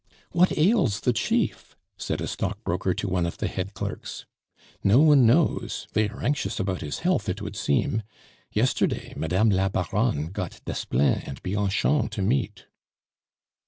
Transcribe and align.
"What 0.31 0.57
ails 0.57 1.01
the 1.01 1.13
chief?" 1.13 1.77
said 1.95 2.21
a 2.21 2.27
stockbroker 2.27 2.95
to 2.95 3.07
one 3.07 3.27
of 3.27 3.37
the 3.37 3.45
head 3.45 3.75
clerks. 3.75 4.25
"No 4.83 4.97
one 4.99 5.27
knows; 5.27 5.87
they 5.93 6.09
are 6.09 6.23
anxious 6.23 6.59
about 6.59 6.81
his 6.81 7.01
health, 7.05 7.29
it 7.29 7.39
would 7.39 7.55
seem. 7.55 8.01
Yesterday, 8.51 9.13
Madame 9.15 9.51
la 9.51 9.69
Baronne 9.69 10.31
got 10.31 10.59
Desplein 10.65 11.21
and 11.27 11.39
Bianchon 11.43 12.09
to 12.09 12.23
meet." 12.23 12.65